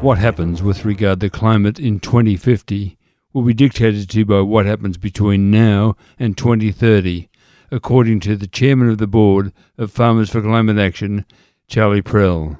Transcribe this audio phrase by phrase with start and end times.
[0.00, 2.96] What happens with regard to climate in 2050
[3.32, 7.28] will be dictated to by what happens between now and 2030,
[7.70, 11.24] according to the chairman of the board of Farmers for Climate Action,
[11.66, 12.58] Charlie Prell.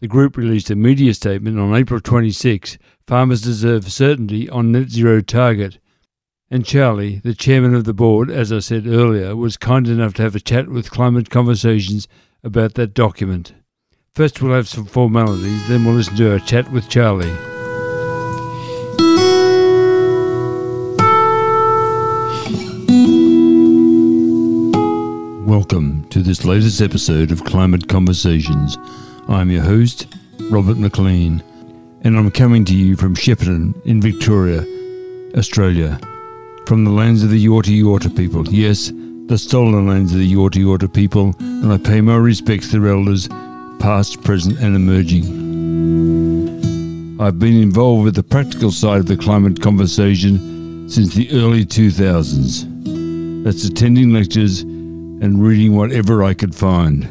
[0.00, 5.20] The group released a media statement on April 26 farmers deserve certainty on net zero
[5.20, 5.78] target.
[6.50, 10.22] And Charlie, the chairman of the board, as I said earlier, was kind enough to
[10.22, 12.08] have a chat with Climate Conversations
[12.44, 13.54] about that document.
[14.14, 17.32] First, we'll have some formalities, then we'll listen to our chat with Charlie.
[25.46, 28.76] Welcome to this latest episode of Climate Conversations.
[29.28, 30.06] I'm your host,
[30.50, 31.42] Robert McLean,
[32.02, 34.66] and I'm coming to you from Shepparton in Victoria,
[35.38, 36.00] Australia,
[36.66, 38.46] from the lands of the Yorta Yorta people.
[38.48, 38.90] Yes,
[39.26, 42.92] the stolen lands of the Yorta Yorta people, and I pay my respects to their
[42.92, 43.28] elders
[43.78, 45.24] past, present, and emerging.
[47.20, 53.44] I've been involved with the practical side of the climate conversation since the early 2000s.
[53.44, 57.04] That's attending lectures and reading whatever I could find.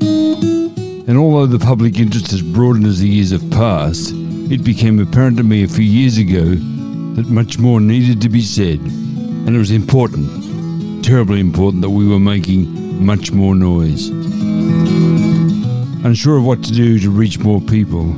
[0.00, 4.12] And although the public interest has broadened as the years have passed,
[4.50, 6.44] it became apparent to me a few years ago
[7.14, 8.80] that much more needed to be said.
[8.80, 10.28] And it was important,
[11.06, 14.08] terribly important, that we were making much more noise.
[16.04, 18.10] Unsure of what to do to reach more people,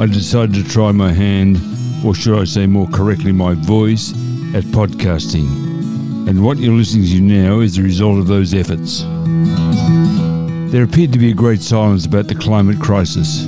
[0.00, 1.58] I decided to try my hand,
[2.04, 4.12] or should I say more correctly, my voice,
[4.54, 5.48] at podcasting.
[6.28, 9.02] And what you're listening to now is the result of those efforts.
[10.70, 13.46] There appeared to be a great silence about the climate crisis,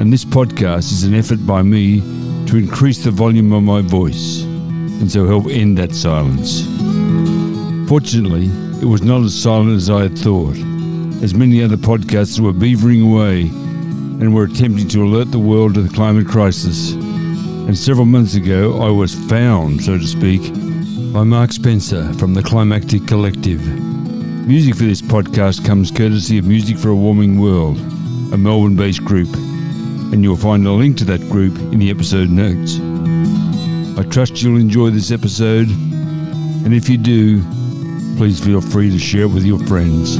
[0.00, 2.00] and this podcast is an effort by me
[2.48, 6.66] to increase the volume of my voice and so help end that silence.
[7.88, 8.50] Fortunately,
[8.82, 10.56] it was not as silent as I had thought
[11.22, 13.44] as many other podcasts were beavering away
[14.20, 16.92] and were attempting to alert the world to the climate crisis.
[16.92, 20.42] And several months ago, I was found, so to speak,
[21.14, 23.66] by Mark Spencer from the Climactic Collective.
[24.46, 27.78] Music for this podcast comes courtesy of Music for a Warming World,
[28.34, 29.34] a Melbourne based group,
[30.12, 32.78] and you'll find a link to that group in the episode notes.
[33.98, 37.42] I trust you'll enjoy this episode, and if you do,
[38.18, 40.16] please feel free to share with your friends.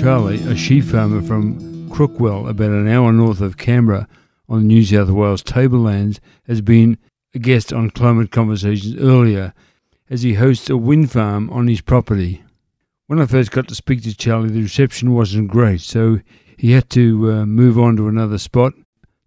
[0.00, 4.06] Charlie, a sheep farmer from Crookwell, about an hour north of Canberra
[4.48, 6.96] on the New South Wales tablelands, has been
[7.34, 9.52] a guest on Climate Conversations earlier
[10.08, 12.44] as he hosts a wind farm on his property.
[13.08, 16.20] When I first got to speak to Charlie, the reception wasn't great, so
[16.56, 18.74] he had to uh, move on to another spot.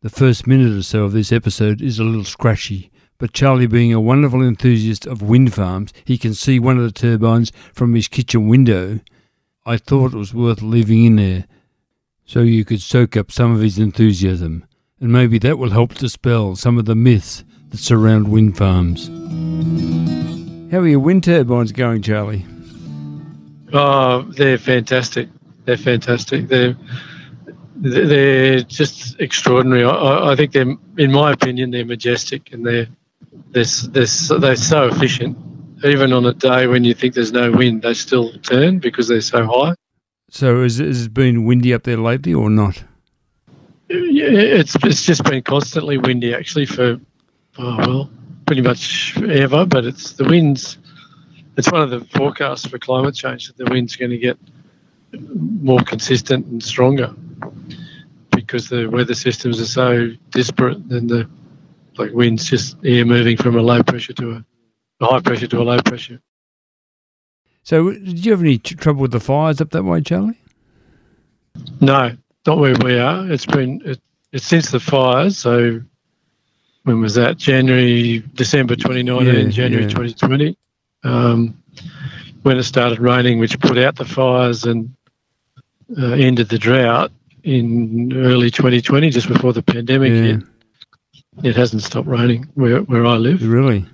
[0.05, 3.91] The first minute or so of this episode is a little scratchy, but Charlie, being
[3.91, 8.07] a wonderful enthusiast of wind farms, he can see one of the turbines from his
[8.07, 8.99] kitchen window.
[9.65, 11.45] I thought it was worth leaving in there
[12.23, 14.65] so you could soak up some of his enthusiasm,
[14.99, 19.07] and maybe that will help dispel some of the myths that surround wind farms.
[20.71, 22.45] How are your wind turbines going, Charlie?
[23.73, 25.29] Oh, they're fantastic.
[25.65, 26.47] They're fantastic.
[26.47, 26.77] They're
[27.75, 29.83] they're just extraordinary.
[29.83, 32.87] I, I think they're, in my opinion, they're majestic and they're
[33.51, 35.37] they're, they're, they're so efficient
[35.83, 39.21] even on a day when you think there's no wind, they still turn because they're
[39.21, 39.73] so high.
[40.29, 42.83] So has, has it been windy up there lately or not?
[43.87, 46.99] Yeah, it's it's just been constantly windy actually for
[47.59, 48.09] oh well
[48.47, 49.65] pretty much ever.
[49.65, 50.79] But it's the winds.
[51.55, 54.37] It's one of the forecasts for climate change that the wind's going to get
[55.13, 57.13] more consistent and stronger
[58.45, 61.29] because the weather systems are so disparate and the
[61.97, 64.45] like winds just air moving from a low pressure to a
[65.01, 66.21] a high pressure to a low pressure.
[67.63, 70.39] So, did you have any trouble with the fires up that way, Charlie?
[71.81, 73.29] No, not where we are.
[73.29, 73.99] It's been it,
[74.31, 75.37] it's since the fires.
[75.37, 75.81] So,
[76.83, 77.37] when was that?
[77.37, 79.89] January, December 2019, yeah, January yeah.
[79.89, 80.57] 2020.
[81.03, 81.61] Um,
[82.43, 84.95] when it started raining, which put out the fires and
[85.97, 87.11] uh, ended the drought
[87.45, 90.21] in early 2020, just before the pandemic yeah.
[90.21, 90.43] hit.
[91.43, 93.41] It hasn't stopped raining where where I live.
[93.47, 93.85] Really?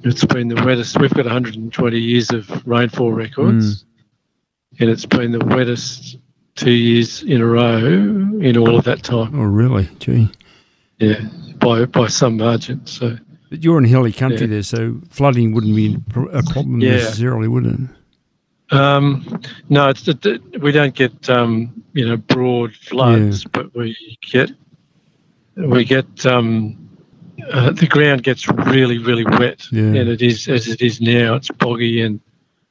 [0.00, 0.98] It's been the wettest.
[1.00, 4.80] We've got 120 years of rainfall records, mm.
[4.80, 6.16] and it's been the wettest
[6.54, 9.38] two years in a row in all of that time.
[9.38, 9.88] Oh, really?
[9.98, 10.30] Gee.
[10.98, 11.20] Yeah,
[11.56, 12.86] by by some margin.
[12.86, 13.16] So.
[13.50, 14.54] But you're in hilly country yeah.
[14.54, 15.96] there, so flooding wouldn't be
[16.32, 16.92] a problem yeah.
[16.92, 17.80] necessarily, would it?
[18.70, 20.06] Um, no, it's
[20.58, 23.50] we don't get um, you know broad floods, yeah.
[23.52, 24.50] but we get
[25.56, 26.88] we get um,
[27.50, 29.82] uh, the ground gets really, really wet, Yeah.
[29.82, 31.34] and it is as it is now.
[31.34, 32.20] It's boggy and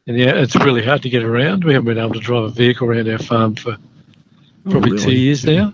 [0.07, 1.63] and yeah, it's really hard to get around.
[1.63, 3.77] We haven't been able to drive a vehicle around our farm for
[4.69, 5.19] probably Oh, two really?
[5.19, 5.73] years now.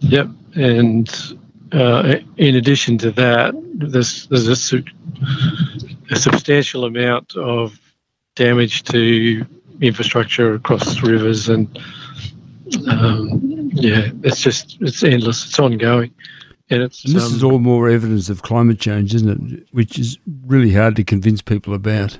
[0.00, 1.36] Yep, and
[1.72, 4.82] uh, in addition to that, there's there's a,
[6.10, 7.78] a substantial amount of
[8.38, 9.44] damage to
[9.80, 11.78] infrastructure across rivers, and
[12.88, 15.44] um, yeah, it's just it's endless.
[15.44, 16.14] It's ongoing,
[16.70, 19.68] and it's And this um, is all more evidence of climate change, isn't it?
[19.72, 22.16] Which is really hard to convince people about.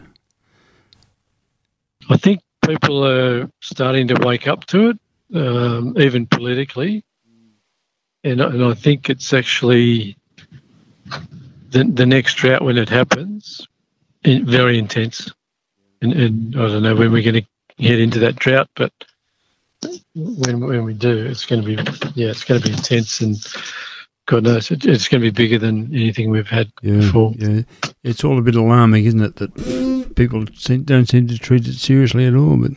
[2.11, 4.99] I think people are starting to wake up to it,
[5.35, 7.05] um, even politically,
[8.25, 10.17] and and I think it's actually
[11.71, 13.67] the the next drought when it happens,
[14.25, 15.31] very intense,
[16.03, 18.93] and, and I don't know when we're going to head into that drought, but
[20.15, 21.75] when when we do, it's going to be
[22.15, 23.37] yeah, it's going to be intense, and
[24.27, 27.33] God knows it, it's going to be bigger than anything we've had Yeah, before.
[27.39, 27.63] yeah.
[28.05, 29.37] It's all a bit alarming, isn't it?
[29.37, 32.57] That people seem, don't seem to treat it seriously at all.
[32.57, 32.73] But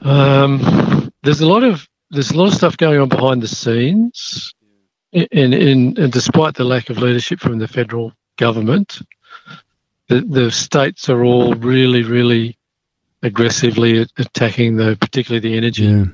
[0.00, 4.52] Um, there's a lot of there's a lot of stuff going on behind the scenes,
[5.12, 9.00] and, and, and despite the lack of leadership from the federal government,
[10.08, 12.58] the, the states are all really, really
[13.22, 16.04] aggressively attacking the particularly the energy yeah,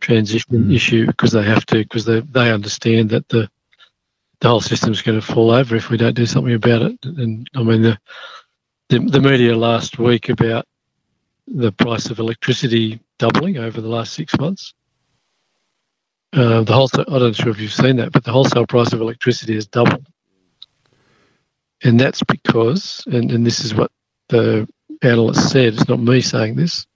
[0.00, 0.74] transition Mm.
[0.74, 3.48] issue because they have to because they they understand that the
[4.40, 6.98] the whole system's going to fall over if we don't do something about it.
[7.04, 7.98] And I mean the
[8.88, 10.64] the, the media last week about
[11.46, 14.74] the price of electricity doubling over the last six months.
[16.32, 19.00] Uh, the wholesale, I don't know if you've seen that, but the wholesale price of
[19.00, 20.06] electricity has doubled.
[21.84, 23.90] And that's because, and, and this is what
[24.28, 24.68] the
[25.02, 26.86] analyst said, it's not me saying this,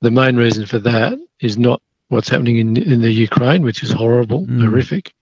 [0.00, 3.90] the main reason for that is not what's happening in in the Ukraine, which is
[3.90, 4.60] horrible, Mm.
[4.64, 5.12] horrific.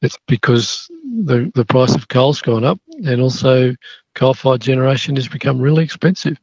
[0.00, 0.88] It's because
[1.26, 3.74] the the price of coal's gone up, and also
[4.14, 6.38] coal-fired generation has become really expensive.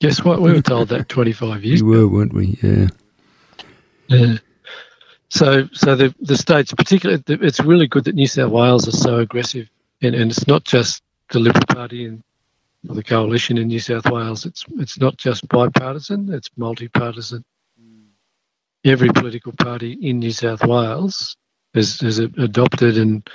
[0.00, 0.40] Guess what?
[0.40, 1.82] We were told that 25 years.
[1.82, 2.56] we were, weren't we?
[2.62, 2.88] Yeah,
[4.08, 4.36] Yeah.
[5.28, 9.18] So, so the the states, particularly, it's really good that New South Wales are so
[9.18, 9.68] aggressive,
[10.02, 12.22] and, and it's not just the Liberal Party and
[12.84, 14.46] the coalition in New South Wales.
[14.46, 17.44] It's it's not just bipartisan; it's multi-partisan.
[18.84, 21.36] Every political party in New South Wales
[21.74, 23.28] has, has adopted and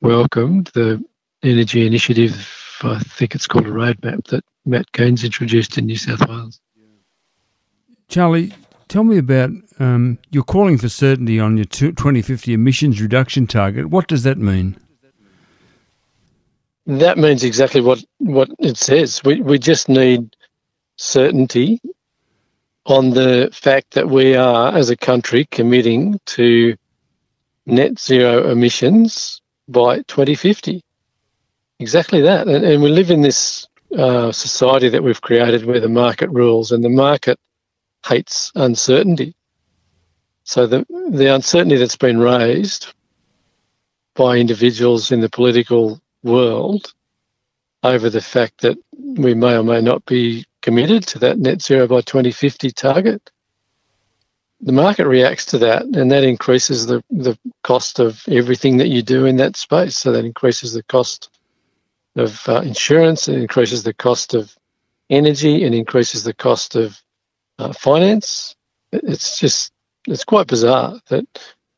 [0.00, 1.04] welcomed the
[1.42, 2.48] energy initiative.
[2.82, 6.60] I think it's called a roadmap that Matt Gaines introduced in New South Wales.
[8.08, 8.52] Charlie,
[8.86, 9.50] tell me about
[9.80, 13.86] um, you're calling for certainty on your 2050 emissions reduction target.
[13.86, 14.76] What does that mean?
[16.86, 19.22] That means exactly what, what it says.
[19.24, 20.36] We, we just need
[20.96, 21.80] certainty
[22.84, 26.76] on the fact that we are, as a country, committing to
[27.66, 30.80] net zero emissions by 2050.
[31.80, 32.46] Exactly that.
[32.46, 33.66] And, and we live in this
[33.96, 37.38] uh, society that we've created where the market rules, and the market
[38.06, 39.34] hates uncertainty.
[40.44, 42.94] So the, the uncertainty that's been raised
[44.14, 46.92] by individuals in the political world
[47.82, 51.86] over the fact that we may or may not be committed to that net zero
[51.86, 53.30] by 2050 target.
[54.60, 59.02] The market reacts to that, and that increases the, the cost of everything that you
[59.02, 59.96] do in that space.
[59.96, 61.30] So that increases the cost
[62.16, 64.56] of uh, insurance, it increases the cost of
[65.10, 67.00] energy, it increases the cost of
[67.58, 68.56] uh, finance.
[68.92, 69.72] It's just
[70.08, 71.26] it's quite bizarre that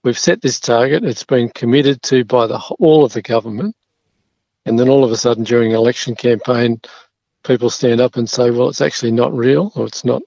[0.04, 1.04] we've set this target.
[1.04, 3.74] It's been committed to by the all of the government,
[4.68, 6.80] and then all of a sudden during an election campaign,
[7.42, 10.22] people stand up and say, "Well, it's actually not real, or it's not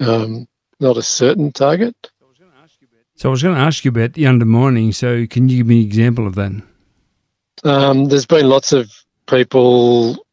[0.00, 0.48] um,
[0.80, 1.94] not a certain target."
[3.16, 4.92] So I was going to ask you about the undermining.
[4.92, 6.62] So can you give me an example of that?
[7.64, 8.92] Um, there's been lots of
[9.26, 10.26] people,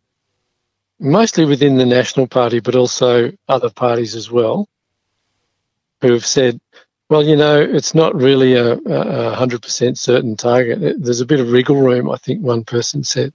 [1.00, 4.68] mostly within the National Party, but also other parties as well,
[6.02, 6.60] who have said,
[7.14, 10.80] well, you know, it's not really a, a 100% certain target.
[10.98, 13.34] There's a bit of wriggle room, I think one person said.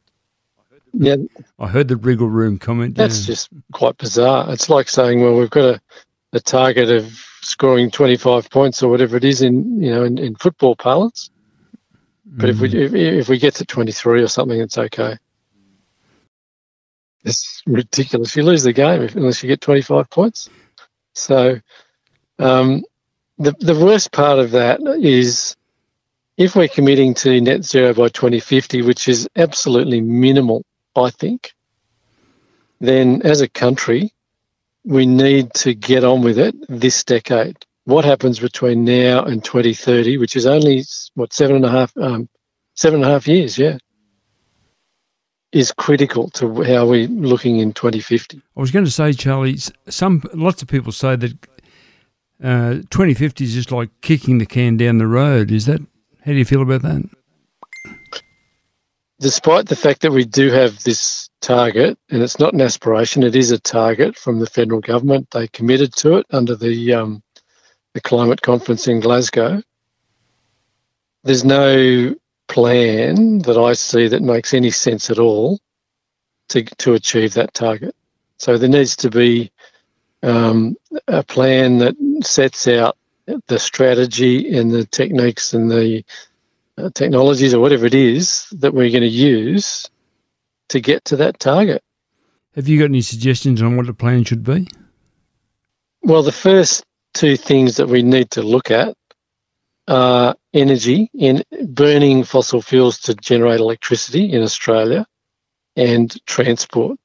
[0.93, 1.15] Yeah,
[1.61, 2.97] I heard the wriggle room comment.
[2.97, 3.27] that's yeah.
[3.27, 4.53] just quite bizarre.
[4.53, 5.81] It's like saying, well, we've got a,
[6.33, 10.35] a target of scoring 25 points or whatever it is in, you know, in, in
[10.35, 11.31] football parlance.
[12.27, 15.19] But if we if, if we get to 23 or something, it's okay.
[17.25, 18.35] It's ridiculous.
[18.35, 20.51] You lose the game if, unless you get 25 points.
[21.15, 21.61] So
[22.41, 22.83] um,
[23.39, 25.57] the the worst part of that is
[26.37, 30.65] if we're committing to net zero by 2050, which is absolutely minimal,
[30.95, 31.53] I think.
[32.81, 34.13] Then as a country,
[34.85, 37.57] we need to get on with it this decade.
[37.85, 42.29] What happens between now and 2030, which is only what seven and a half, um,
[42.75, 43.79] seven and a half years, yeah,
[45.53, 48.41] is critical to how we're looking in 2050.
[48.57, 51.35] I was going to say, Charlie, some lots of people say that
[52.43, 55.51] uh, 2050 is just like kicking the can down the road.
[55.51, 55.81] Is that
[56.25, 57.09] how do you feel about that?
[59.21, 63.35] Despite the fact that we do have this target, and it's not an aspiration, it
[63.35, 65.31] is a target from the federal government.
[65.31, 67.23] They committed to it under the um,
[67.95, 69.63] the climate conference in Glasgow.
[71.25, 72.15] There's no
[72.47, 75.59] plan that I see that makes any sense at all
[76.51, 77.97] to to achieve that target.
[78.37, 79.51] So there needs to be
[80.23, 80.77] um,
[81.07, 82.97] a plan that sets out
[83.47, 86.05] the strategy and the techniques and the
[86.79, 89.91] uh, technologies or whatever it is that we're going to use
[90.69, 91.83] to get to that target.
[92.55, 94.69] Have you got any suggestions on what the plan should be?
[96.03, 96.85] Well, the first
[97.15, 98.97] two things that we need to look at
[99.89, 105.07] are energy in burning fossil fuels to generate electricity in Australia
[105.77, 106.99] and transport.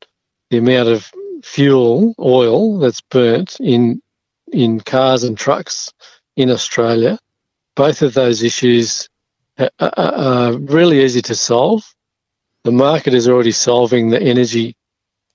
[0.50, 1.12] The amount of
[1.44, 4.03] fuel, oil that's burnt in
[4.54, 5.92] in cars and trucks
[6.36, 7.20] in Australia.
[7.76, 9.10] Both of those issues
[9.58, 11.84] are, are really easy to solve.
[12.64, 14.76] The market is already solving the energy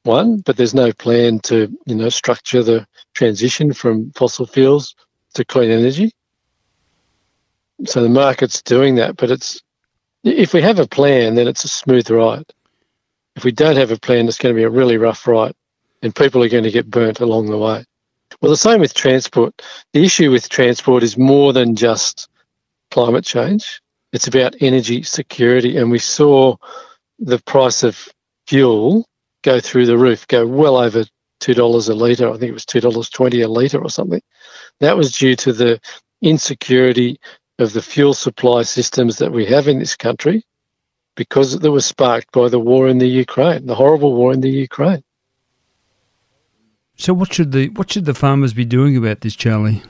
[0.04, 4.94] one, but there's no plan to you know structure the transition from fossil fuels
[5.34, 6.12] to clean energy.
[7.84, 9.60] So the market's doing that, but it's
[10.24, 12.50] if we have a plan, then it's a smooth ride.
[13.36, 15.54] If we don't have a plan, it's going to be a really rough ride
[16.02, 17.84] and people are going to get burnt along the way.
[18.40, 19.62] Well, the same with transport.
[19.92, 22.28] The issue with transport is more than just
[22.90, 23.80] climate change.
[24.12, 25.76] It's about energy security.
[25.76, 26.56] And we saw
[27.18, 28.08] the price of
[28.46, 29.04] fuel
[29.42, 31.04] go through the roof, go well over
[31.40, 32.28] $2 a litre.
[32.28, 34.22] I think it was $2.20 a litre or something.
[34.80, 35.80] That was due to the
[36.22, 37.20] insecurity
[37.58, 40.44] of the fuel supply systems that we have in this country
[41.16, 44.50] because that was sparked by the war in the Ukraine, the horrible war in the
[44.50, 45.02] Ukraine.
[46.98, 49.82] So what should the what should the farmers be doing about this, Charlie?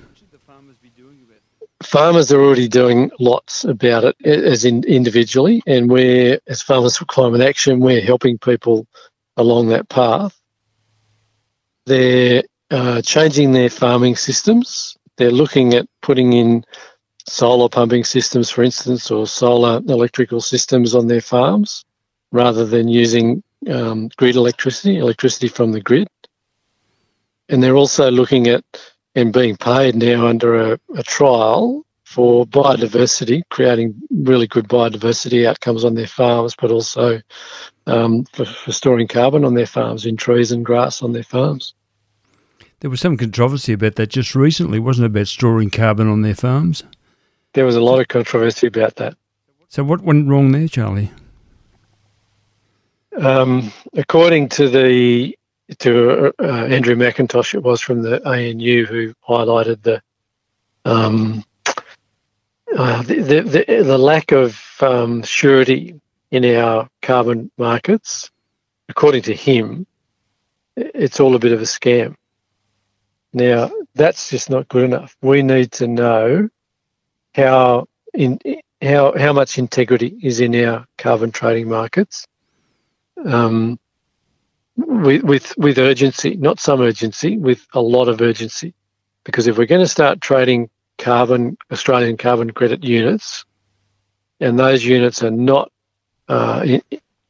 [1.83, 7.07] Farmers are already doing lots about it as in individually, and we're as Farmers for
[7.07, 8.87] Climate Action, we're helping people
[9.37, 10.39] along that path.
[11.87, 14.97] They're uh, changing their farming systems.
[15.17, 16.65] They're looking at putting in
[17.27, 21.85] solar pumping systems, for instance, or solar electrical systems on their farms,
[22.33, 26.09] rather than using um, grid electricity, electricity from the grid
[27.49, 28.65] and they're also looking at
[29.15, 35.85] and being paid now under a, a trial for biodiversity, creating really good biodiversity outcomes
[35.85, 37.21] on their farms, but also
[37.87, 41.75] um, for, for, storing carbon on their farms in trees and grass on their farms.
[42.81, 46.35] There was some controversy about that just recently, wasn't it, about storing carbon on their
[46.35, 46.85] farms?
[47.55, 49.15] There was a lot of controversy about that.
[49.69, 51.11] So, what went wrong there, Charlie?
[53.19, 55.38] Um, according to the
[55.79, 60.03] to uh, Andrew Macintosh, it was from the ANU who highlighted the
[60.85, 61.45] um,
[62.77, 68.31] uh, the, the, the, lack of um, surety in our carbon markets.
[68.89, 69.87] According to him,
[70.77, 72.15] it's all a bit of a scam.
[73.33, 75.17] Now, that's just not good enough.
[75.21, 76.49] We need to know
[77.35, 78.39] how in
[78.81, 82.27] how how much integrity is in our carbon trading markets.
[83.25, 83.79] Um,
[84.79, 88.75] with, with, with urgency, not some urgency, with a lot of urgency.
[89.25, 93.45] Because if we're going to start trading carbon, Australian carbon credit units,
[94.41, 95.73] and those units are not,
[96.29, 96.83] uh, in,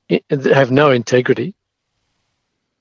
[0.08, 1.54] in, have no integrity,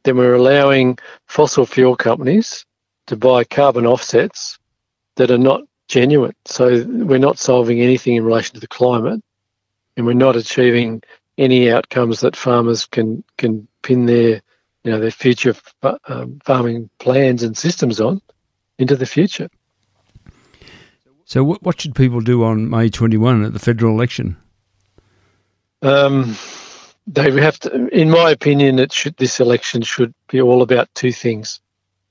[0.03, 2.65] then we're allowing fossil fuel companies
[3.07, 4.59] to buy carbon offsets
[5.15, 6.35] that are not genuine.
[6.45, 9.23] So we're not solving anything in relation to the climate,
[9.95, 11.01] and we're not achieving
[11.37, 14.41] any outcomes that farmers can can pin their
[14.87, 15.53] you know their future
[16.07, 18.21] um, farming plans and systems on
[18.79, 19.49] into the future.
[21.25, 24.37] So, what, what should people do on May 21 at the federal election?
[25.81, 26.37] Um,
[27.05, 31.11] they have to, in my opinion, it should this election should be all about two
[31.11, 31.59] things.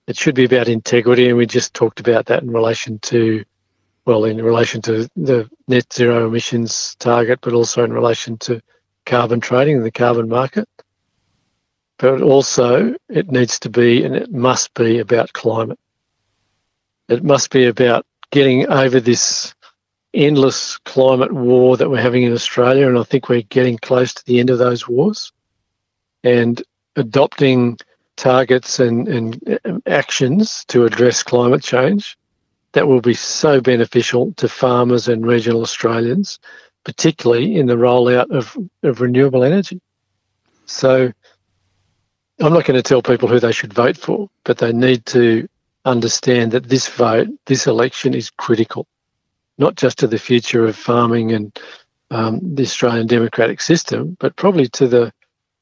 [0.06, 3.42] It should be about integrity, and we just talked about that in relation to,
[4.04, 8.60] well, in relation to the net zero emissions target, but also in relation to
[9.06, 10.68] carbon trading and the carbon market
[11.98, 15.78] but also it needs to be and it must be about climate.
[17.08, 19.54] It must be about getting over this
[20.12, 24.24] endless climate war that we're having in Australia, and I think we're getting close to
[24.24, 25.32] the end of those wars,
[26.24, 26.62] and
[26.96, 27.78] adopting
[28.16, 32.16] targets and, and um, actions to address climate change
[32.72, 36.38] that will be so beneficial to farmers and regional Australians,
[36.84, 39.80] particularly in the rollout of, of renewable energy.
[40.66, 41.12] So
[42.40, 45.48] I'm not going to tell people who they should vote for, but they need to
[45.84, 48.86] understand that this vote, this election is critical,
[49.56, 51.58] not just to the future of farming and
[52.10, 55.12] um, the Australian democratic system, but probably to the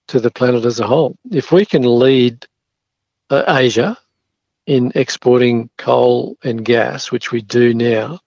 [0.09, 1.17] to the planet as a whole.
[1.31, 2.47] If we can lead
[3.31, 3.97] uh, Asia
[4.67, 8.19] in exporting coal and gas, which we do now,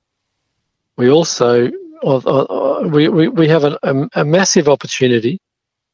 [0.95, 1.69] we also
[2.03, 3.77] uh, uh, we, we, we have a,
[4.13, 5.39] a massive opportunity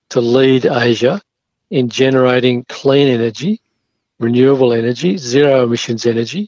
[0.10, 1.22] to lead Asia
[1.74, 3.60] in generating clean energy,
[4.20, 6.48] renewable energy, zero emissions energy,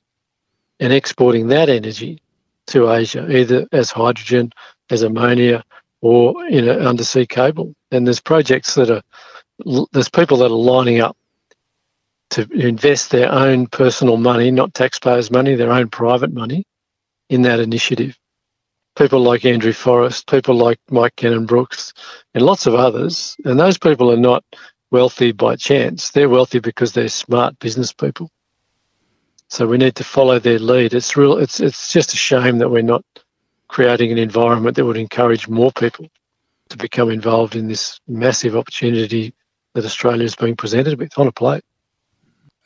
[0.79, 2.21] and exporting that energy
[2.67, 4.51] to Asia, either as hydrogen,
[4.91, 5.63] as ammonia,
[6.01, 7.73] or in an undersea cable.
[7.89, 9.01] And there's projects that are,
[9.93, 11.17] there's people that are lining up
[12.29, 16.67] to invest their own personal money, not taxpayers' money, their own private money,
[17.31, 18.15] in that initiative.
[18.95, 21.93] People like Andrew Forrest, people like Mike Cannon Brookes,
[22.35, 23.35] and lots of others.
[23.43, 24.43] And those people are not
[24.95, 26.11] wealthy by chance.
[26.11, 28.31] They're wealthy because they're smart business people.
[29.49, 30.93] So we need to follow their lead.
[30.93, 31.37] It's real.
[31.37, 33.03] It's it's just a shame that we're not
[33.67, 36.07] creating an environment that would encourage more people
[36.69, 39.33] to become involved in this massive opportunity
[39.73, 41.63] that Australia is being presented with on a plate.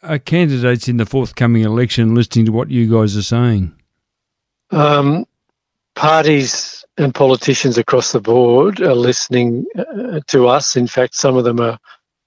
[0.03, 3.73] Are candidates in the forthcoming election listening to what you guys are saying?
[4.69, 5.25] Um,
[5.95, 10.75] parties and politicians across the board are listening uh, to us.
[10.75, 11.79] In fact, some of them are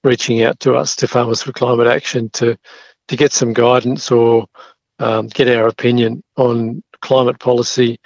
[0.04, 2.59] reaching out to us to Farmers for Climate Action to
[3.09, 4.47] to get some guidance or
[4.99, 7.99] um, get our opinion on climate policy,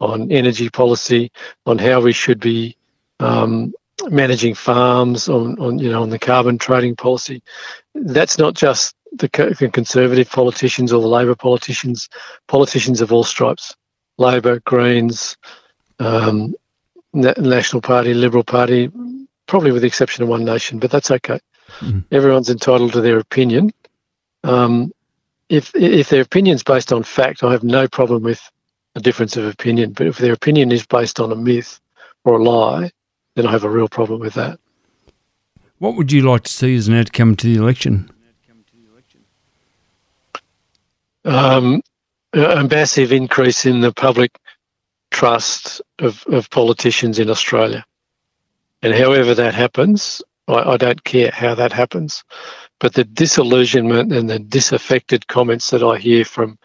[0.00, 1.32] on energy policy,
[1.66, 2.76] on how we should be
[3.20, 3.72] um,
[4.08, 7.42] managing farms, on, on you know on the carbon trading policy.
[7.94, 9.28] That's not just the,
[9.72, 12.08] conservative politicians or the Labor politicians,
[12.48, 13.74] politicians of all stripes,
[14.18, 15.36] Labor, Greens,
[15.98, 16.54] um,
[17.12, 18.90] National Party, Liberal Party,
[19.46, 21.40] probably with the exception of One Nation, but that's okay.
[21.80, 22.04] Mm.
[22.10, 23.72] Everyone's entitled to their opinion.
[24.44, 24.92] Um,
[25.48, 28.40] if if their opinion's based on fact, I have no problem with
[28.94, 29.92] a difference of opinion.
[29.92, 31.80] But if their opinion is based on a myth
[32.24, 32.90] or a lie,
[33.34, 34.58] then I have a real problem with that.
[35.78, 38.10] What would you like to see as an outcome to the election?
[41.24, 41.82] Um,
[42.32, 44.32] a massive increase in the public
[45.10, 47.84] trust of, of politicians in Australia.
[48.82, 52.24] And however that happens, I, I, don't care how that happens.
[52.80, 56.58] But the disillusionment and the disaffected comments that I hear from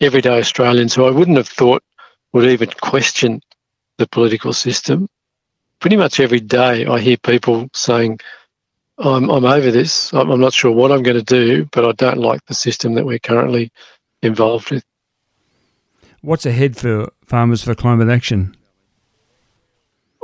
[0.00, 1.82] everyday Australians who I wouldn't have thought
[2.32, 3.40] would even question
[3.98, 5.08] the political system,
[5.80, 8.20] pretty much every day I hear people saying,
[8.98, 10.12] I'm, I'm over this.
[10.12, 12.94] I'm, I'm not sure what I'm going to do, but I don't like the system
[12.94, 13.72] that we're currently
[14.22, 14.84] involved with.
[16.22, 18.56] What's ahead for Farmers for Climate Action?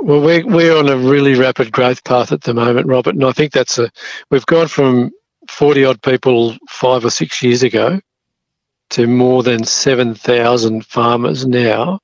[0.03, 3.31] Well, we're, we're on a really rapid growth path at the moment, Robert, and I
[3.31, 3.89] think that's a
[4.29, 5.11] we've gone from
[5.47, 8.01] 40 odd people five or six years ago
[8.89, 11.99] to more than 7,000 farmers now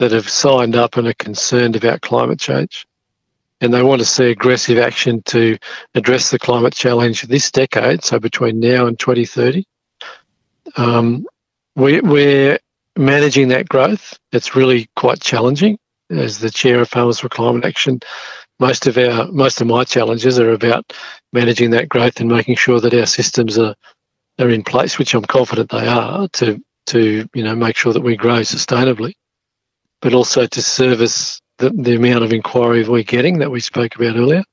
[0.00, 2.86] that have signed up and are concerned about climate change.
[3.62, 5.56] And they want to see aggressive action to
[5.94, 9.64] address the climate challenge this decade, so between now and 2030.
[10.76, 11.24] Um,
[11.74, 12.58] we, we're
[12.98, 14.18] managing that growth.
[14.30, 15.78] It's really quite challenging
[16.10, 18.00] as the chair of Farmers for Climate Action,
[18.58, 20.92] most of our most of my challenges are about
[21.32, 23.74] managing that growth and making sure that our systems are
[24.38, 28.02] are in place, which I'm confident they are, to to you know make sure that
[28.02, 29.14] we grow sustainably,
[30.02, 34.16] but also to service the, the amount of inquiry we're getting that we spoke about
[34.16, 34.44] earlier.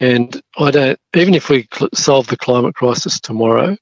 [0.00, 3.76] And I don't even if we cl- solve the climate crisis tomorrow,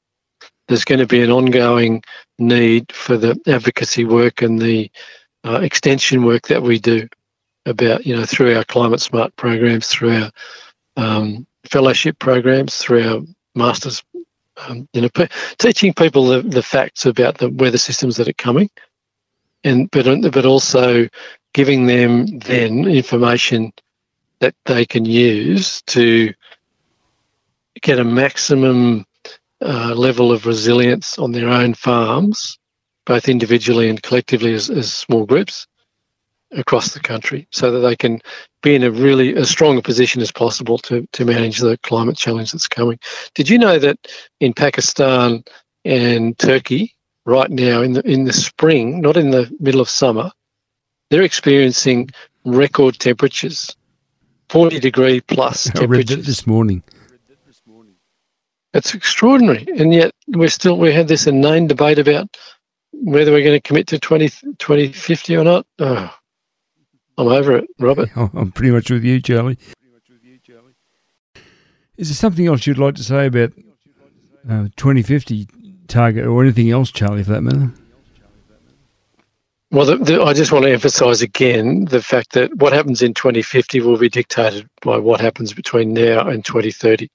[0.68, 2.02] there's going to be an ongoing
[2.38, 4.90] need for the advocacy work and the
[5.48, 7.08] uh, extension work that we do
[7.64, 10.30] about, you know, through our climate smart programs, through our
[10.96, 13.20] um, fellowship programs, through our
[13.54, 14.02] masters,
[14.66, 18.34] um, you know, p- teaching people the, the facts about the weather systems that are
[18.34, 18.68] coming,
[19.64, 21.08] and but but also
[21.54, 23.72] giving them then information
[24.40, 26.32] that they can use to
[27.80, 29.06] get a maximum
[29.62, 32.57] uh, level of resilience on their own farms
[33.08, 35.66] both individually and collectively as, as small groups
[36.52, 38.20] across the country so that they can
[38.62, 42.18] be in a really as strong a position as possible to, to manage the climate
[42.18, 42.98] challenge that's coming.
[43.34, 43.96] Did you know that
[44.40, 45.42] in Pakistan
[45.86, 46.94] and Turkey
[47.24, 50.30] right now in the in the spring, not in the middle of summer,
[51.08, 52.10] they're experiencing
[52.44, 53.74] record temperatures,
[54.50, 56.10] 40 degree plus temperatures.
[56.10, 56.82] I read this morning.
[58.74, 62.36] It's extraordinary, and yet we're still we had this inane debate about
[63.02, 65.66] whether we're going to commit to 20, 2050 or not.
[65.78, 66.14] Oh,
[67.16, 68.10] I'm over it, Robert.
[68.16, 69.58] I'm pretty much with you, Charlie.
[71.96, 73.52] Is there something else you'd like to say about
[74.48, 75.48] uh, 2050
[75.88, 77.72] target or anything else, Charlie, for that matter?
[79.70, 83.12] Well, the, the, I just want to emphasise again the fact that what happens in
[83.14, 87.08] 2050 will be dictated by what happens between now and 2030.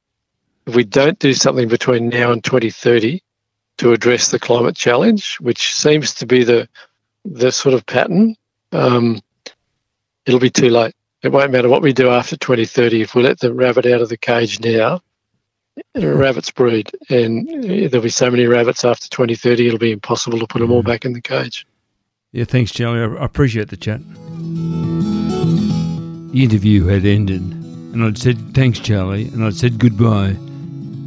[0.68, 3.22] If we don't do something between now and 2030
[3.78, 6.68] to address the climate challenge, which seems to be the
[7.26, 8.36] the sort of pattern,
[8.74, 9.22] um,
[10.26, 10.94] it'll be too late.
[11.22, 14.10] It won't matter what we do after 2030 if we let the rabbit out of
[14.10, 15.02] the cage now.
[15.96, 20.60] Rabbits breed, and there'll be so many rabbits after 2030, it'll be impossible to put
[20.60, 20.88] them all mm.
[20.88, 21.66] back in the cage.
[22.32, 23.18] Yeah, thanks, Charlie.
[23.18, 24.02] I appreciate the chat.
[26.32, 30.36] The interview had ended, and I'd said thanks, Charlie, and I'd said goodbye,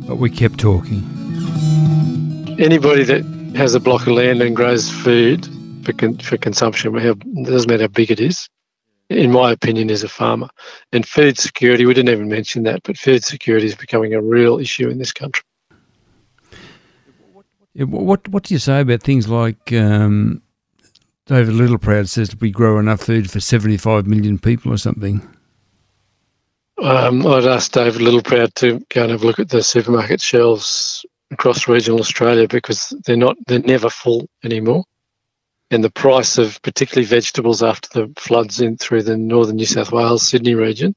[0.07, 1.05] but we kept talking.
[2.59, 3.23] Anybody that
[3.55, 5.47] has a block of land and grows food
[5.85, 8.49] for, con- for consumption, it doesn't matter how big it is,
[9.11, 10.49] in my opinion, is a farmer.
[10.90, 14.59] And food security, we didn't even mention that, but food security is becoming a real
[14.59, 15.45] issue in this country.
[17.75, 20.40] What what do you say about things like um,
[21.27, 25.21] David Littleproud says we grow enough food for 75 million people or something.
[26.81, 31.05] Um, I'd ask David Littleproud to go and have a look at the supermarket shelves
[31.31, 34.85] across regional Australia because they're not they're never full anymore.
[35.71, 39.91] And the price of particularly vegetables after the floods in through the northern New South
[39.91, 40.95] Wales, Sydney region,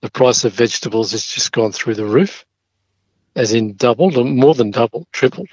[0.00, 2.44] the price of vegetables has just gone through the roof,
[3.36, 5.50] as in doubled, or more than doubled, tripled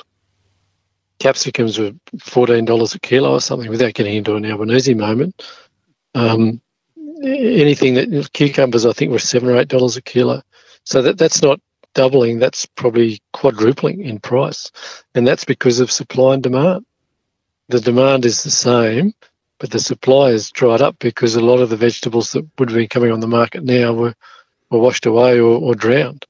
[1.24, 5.42] capsicums were fourteen dollars a kilo or something, without getting into an Albanese moment.
[6.16, 6.62] Um,
[7.24, 10.42] anything that cucumbers, I think, were seven or eight dollars a kilo.
[10.84, 11.60] So that that's not
[11.94, 12.40] doubling.
[12.40, 14.72] That's probably quadrupling in price,
[15.16, 16.86] and that's because of supply and demand.
[17.70, 19.14] The demand is the same,
[19.60, 22.78] but the supply has dried up because a lot of the vegetables that would have
[22.78, 24.14] been coming on the market now were,
[24.70, 26.26] were washed away or, or drowned.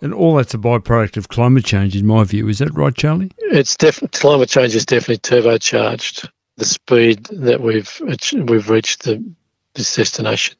[0.00, 2.48] And all that's a byproduct of climate change, in my view.
[2.48, 3.32] Is that right, Charlie?
[3.38, 8.00] It's definitely climate change has definitely turbocharged the speed that we've
[8.32, 9.24] we've reached the,
[9.74, 10.56] this destination.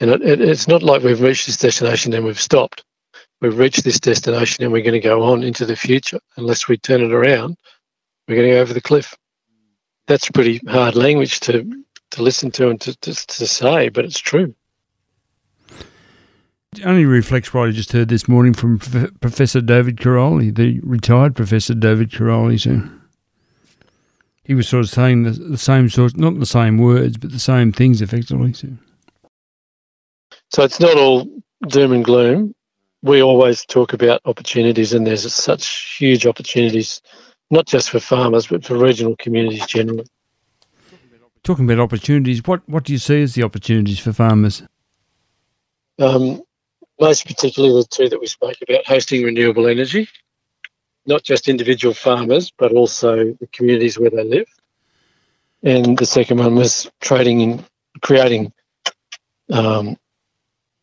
[0.00, 2.84] And it, it, it's not like we've reached this destination and we've stopped.
[3.42, 6.20] We've reached this destination and we're going to go on into the future.
[6.36, 7.56] Unless we turn it around,
[8.28, 9.16] we're going to go over the cliff.
[10.06, 11.68] That's pretty hard language to
[12.12, 14.54] to listen to and to, to, to say, but it's true.
[16.76, 20.78] It only reflects what I just heard this morning from F- Professor David Karoly, the
[20.82, 22.60] retired Professor David Karoly.
[22.60, 22.86] So
[24.44, 27.38] he was sort of saying the, the same sort, not the same words, but the
[27.38, 28.52] same things effectively.
[28.52, 28.68] So.
[30.50, 31.26] so it's not all
[31.66, 32.54] doom and gloom.
[33.02, 37.02] We always talk about opportunities, and there's such huge opportunities,
[37.50, 40.06] not just for farmers, but for regional communities generally.
[41.42, 44.62] Talking about opportunities, what, what do you see as the opportunities for farmers?
[45.98, 46.42] Um,
[47.00, 50.08] most particularly the two that we spoke about, hosting renewable energy,
[51.04, 54.46] not just individual farmers, but also the communities where they live.
[55.64, 57.64] And the second one was trading in
[58.00, 58.52] creating
[59.50, 59.96] um,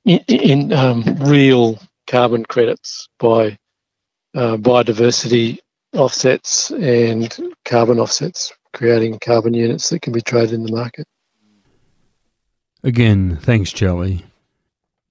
[0.06, 1.80] in, in um, real
[2.10, 3.58] carbon credits by
[4.36, 5.60] uh, biodiversity
[5.94, 11.08] offsets and carbon offsets, creating carbon units that can be traded in the market.
[12.84, 14.26] Again, thanks, Charlie.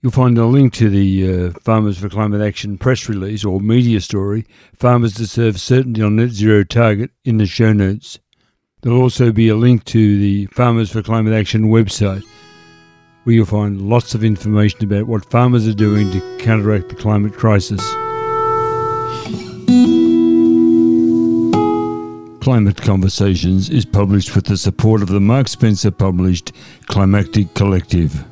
[0.03, 4.01] You'll find a link to the uh, Farmers for Climate Action press release or media
[4.01, 8.19] story, Farmers Deserve Certainty on Net Zero Target, in the show notes.
[8.81, 12.25] There'll also be a link to the Farmers for Climate Action website,
[13.29, 17.35] where you'll find lots of information about what farmers are doing to counteract the climate
[17.35, 17.79] crisis.
[22.43, 26.53] Climate Conversations is published with the support of the Mark Spencer published
[26.87, 28.25] Climactic Collective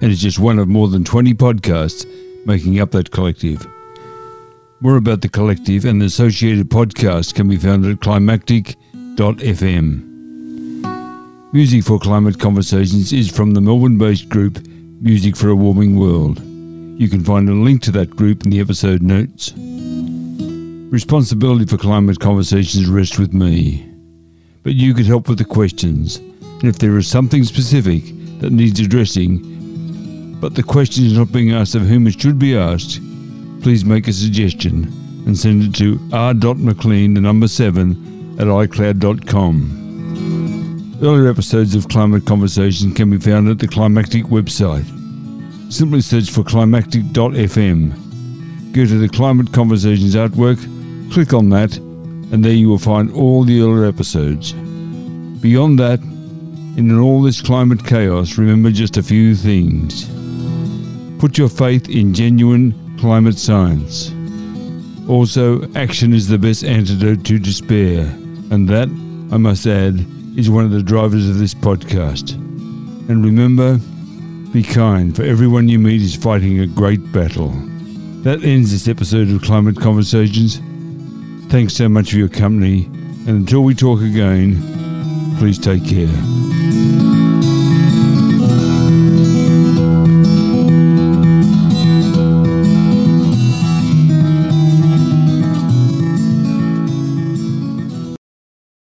[0.00, 2.04] and is just one of more than 20 podcasts
[2.44, 3.64] making up that collective.
[4.80, 10.11] More about the collective and the associated podcasts can be found at climactic.fm.
[11.54, 14.66] Music for Climate Conversations is from the Melbourne based group
[15.02, 16.40] Music for a Warming World.
[16.98, 19.52] You can find a link to that group in the episode notes.
[20.90, 23.86] Responsibility for climate conversations rests with me,
[24.62, 28.02] but you could help with the questions, and if there is something specific
[28.40, 32.56] that needs addressing, but the question is not being asked of whom it should be
[32.56, 32.98] asked,
[33.60, 34.84] please make a suggestion
[35.26, 39.81] and send it to r.mclean, the number 7, at icloud.com.
[41.02, 44.86] Earlier episodes of Climate Conversation can be found at the Climactic website.
[45.68, 48.72] Simply search for climactic.fm.
[48.72, 50.60] Go to the Climate Conversations artwork,
[51.12, 54.52] click on that, and there you will find all the earlier episodes.
[54.52, 55.98] Beyond that,
[56.78, 60.08] in all this climate chaos, remember just a few things.
[61.18, 64.12] Put your faith in genuine climate science.
[65.08, 68.02] Also, action is the best antidote to despair,
[68.52, 68.88] and that,
[69.32, 72.34] I must add, is one of the drivers of this podcast.
[73.08, 73.78] And remember,
[74.52, 77.50] be kind, for everyone you meet is fighting a great battle.
[78.22, 80.60] That ends this episode of Climate Conversations.
[81.50, 82.84] Thanks so much for your company,
[83.26, 86.71] and until we talk again, please take care.